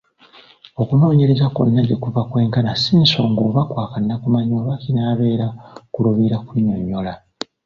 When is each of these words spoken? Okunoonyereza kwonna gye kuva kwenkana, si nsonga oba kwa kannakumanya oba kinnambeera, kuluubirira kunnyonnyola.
Okunoonyereza 0.81 1.45
kwonna 1.53 1.81
gye 1.87 1.97
kuva 2.03 2.21
kwenkana, 2.29 2.71
si 2.81 2.93
nsonga 3.03 3.41
oba 3.49 3.61
kwa 3.69 3.85
kannakumanya 3.91 4.53
oba 4.61 4.73
kinnambeera, 4.83 5.47
kuluubirira 5.93 6.37
kunnyonnyola. 6.47 7.13